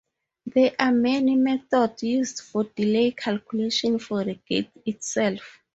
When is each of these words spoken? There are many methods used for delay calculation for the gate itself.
There 0.47 0.71
are 0.79 0.91
many 0.91 1.35
methods 1.35 2.01
used 2.01 2.39
for 2.39 2.63
delay 2.63 3.11
calculation 3.11 3.99
for 3.99 4.23
the 4.23 4.33
gate 4.33 4.71
itself. 4.83 5.61